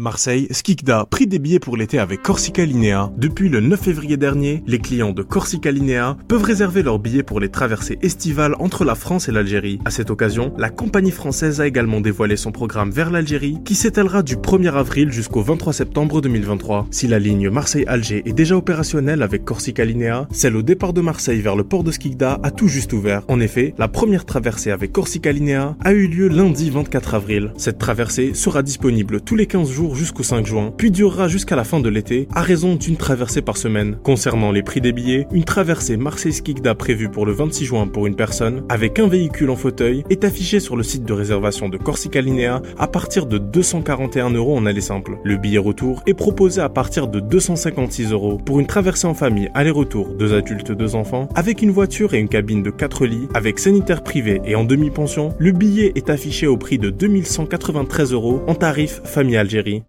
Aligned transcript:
Marseille, 0.00 0.46
Skikda, 0.52 1.06
prix 1.10 1.26
des 1.26 1.40
billets 1.40 1.58
pour 1.58 1.76
l'été 1.76 1.98
avec 1.98 2.22
Corsica 2.22 2.64
Linea. 2.64 3.10
Depuis 3.16 3.48
le 3.48 3.58
9 3.58 3.80
février 3.80 4.16
dernier, 4.16 4.62
les 4.64 4.78
clients 4.78 5.10
de 5.10 5.24
Corsica 5.24 5.72
Linea 5.72 6.16
peuvent 6.28 6.44
réserver 6.44 6.84
leurs 6.84 7.00
billets 7.00 7.24
pour 7.24 7.40
les 7.40 7.48
traversées 7.48 7.98
estivales 8.00 8.54
entre 8.60 8.84
la 8.84 8.94
France 8.94 9.28
et 9.28 9.32
l'Algérie. 9.32 9.80
À 9.84 9.90
cette 9.90 10.10
occasion, 10.10 10.54
la 10.56 10.70
compagnie 10.70 11.10
française 11.10 11.60
a 11.60 11.66
également 11.66 12.00
dévoilé 12.00 12.36
son 12.36 12.52
programme 12.52 12.92
vers 12.92 13.10
l'Algérie 13.10 13.58
qui 13.64 13.74
s'étalera 13.74 14.22
du 14.22 14.36
1er 14.36 14.72
avril 14.72 15.10
jusqu'au 15.10 15.42
23 15.42 15.72
septembre 15.72 16.20
2023. 16.20 16.86
Si 16.92 17.08
la 17.08 17.18
ligne 17.18 17.50
Marseille-Alger 17.50 18.22
est 18.24 18.32
déjà 18.32 18.56
opérationnelle 18.56 19.22
avec 19.22 19.44
Corsica 19.44 19.84
Linea, 19.84 20.28
celle 20.30 20.54
au 20.54 20.62
départ 20.62 20.92
de 20.92 21.00
Marseille 21.00 21.40
vers 21.40 21.56
le 21.56 21.64
port 21.64 21.82
de 21.82 21.90
Skikda 21.90 22.38
a 22.44 22.52
tout 22.52 22.68
juste 22.68 22.92
ouvert. 22.92 23.24
En 23.26 23.40
effet, 23.40 23.74
la 23.78 23.88
première 23.88 24.26
traversée 24.26 24.70
avec 24.70 24.92
Corsica 24.92 25.32
Linea 25.32 25.74
a 25.80 25.92
eu 25.92 26.06
lieu 26.06 26.28
lundi 26.28 26.70
24 26.70 27.14
avril. 27.14 27.52
Cette 27.56 27.78
traversée 27.78 28.32
sera 28.34 28.62
disponible 28.62 29.22
tous 29.22 29.34
les 29.34 29.46
15 29.46 29.68
jusqu'au 29.94 30.22
5 30.22 30.46
juin, 30.46 30.72
puis 30.76 30.90
durera 30.90 31.28
jusqu'à 31.28 31.56
la 31.56 31.64
fin 31.64 31.80
de 31.80 31.88
l'été, 31.88 32.28
à 32.34 32.42
raison 32.42 32.74
d'une 32.74 32.96
traversée 32.96 33.42
par 33.42 33.56
semaine. 33.56 33.98
Concernant 34.02 34.52
les 34.52 34.62
prix 34.62 34.80
des 34.80 34.92
billets, 34.92 35.26
une 35.32 35.44
traversée 35.44 35.96
Marseille-Skikda 35.96 36.74
prévue 36.74 37.08
pour 37.08 37.26
le 37.26 37.32
26 37.32 37.64
juin 37.64 37.86
pour 37.86 38.06
une 38.06 38.16
personne, 38.16 38.64
avec 38.68 38.98
un 38.98 39.08
véhicule 39.08 39.50
en 39.50 39.56
fauteuil, 39.56 40.04
est 40.10 40.24
affichée 40.24 40.60
sur 40.60 40.76
le 40.76 40.82
site 40.82 41.04
de 41.04 41.12
réservation 41.12 41.68
de 41.68 41.76
Corsica 41.76 42.20
Linea 42.20 42.62
à 42.78 42.86
partir 42.86 43.26
de 43.26 43.38
241 43.38 44.30
euros 44.30 44.56
en 44.56 44.66
aller 44.66 44.80
simple. 44.80 45.18
Le 45.24 45.36
billet 45.36 45.58
retour 45.58 46.02
est 46.06 46.14
proposé 46.14 46.60
à 46.60 46.68
partir 46.68 47.08
de 47.08 47.20
256 47.20 48.12
euros 48.12 48.38
pour 48.38 48.60
une 48.60 48.66
traversée 48.66 49.06
en 49.06 49.14
famille 49.14 49.50
aller-retour, 49.54 50.14
deux 50.14 50.34
adultes, 50.34 50.72
deux 50.72 50.94
enfants, 50.94 51.28
avec 51.34 51.62
une 51.62 51.70
voiture 51.70 52.14
et 52.14 52.18
une 52.18 52.28
cabine 52.28 52.62
de 52.62 52.70
4 52.70 53.06
lits, 53.06 53.28
avec 53.34 53.58
sanitaire 53.58 54.02
privé 54.02 54.40
et 54.44 54.54
en 54.54 54.64
demi-pension. 54.64 55.34
Le 55.38 55.52
billet 55.52 55.92
est 55.94 56.10
affiché 56.10 56.46
au 56.46 56.56
prix 56.56 56.78
de 56.78 56.90
2193 56.90 58.12
euros 58.12 58.42
en 58.46 58.54
tarif 58.54 59.00
famille 59.04 59.36
Algérie. 59.36 59.77